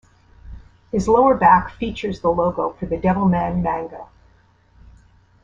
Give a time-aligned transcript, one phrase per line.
[0.91, 4.07] His lower back features the logo for the Devilman manga.